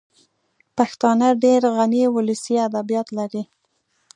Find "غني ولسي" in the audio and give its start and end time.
1.75-2.55